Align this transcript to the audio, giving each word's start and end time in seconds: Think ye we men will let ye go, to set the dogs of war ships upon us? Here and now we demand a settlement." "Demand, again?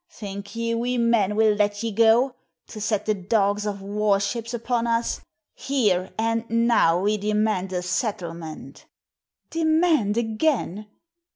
Think 0.09 0.55
ye 0.55 0.73
we 0.73 0.97
men 0.97 1.35
will 1.35 1.53
let 1.53 1.83
ye 1.83 1.91
go, 1.91 2.33
to 2.69 2.81
set 2.81 3.05
the 3.05 3.13
dogs 3.13 3.67
of 3.67 3.83
war 3.83 4.19
ships 4.19 4.51
upon 4.51 4.87
us? 4.87 5.21
Here 5.53 6.11
and 6.17 6.43
now 6.49 6.99
we 7.01 7.17
demand 7.17 7.71
a 7.71 7.83
settlement." 7.83 8.87
"Demand, 9.51 10.17
again? 10.17 10.87